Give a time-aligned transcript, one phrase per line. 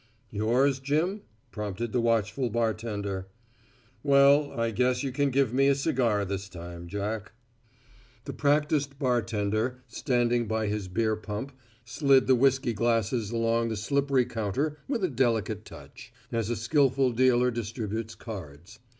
[0.31, 1.21] "Yours, Jim?"
[1.51, 3.27] prompted the watchful bartender.
[4.01, 7.33] "Well I guess you can give me a cigar this time, Jack."
[8.25, 11.51] The practiced bartender, standing by his beer pump,
[11.85, 17.11] slid the whisky glasses along the slippery counter with a delicate touch, as a skillful
[17.11, 18.79] dealer distributes cards.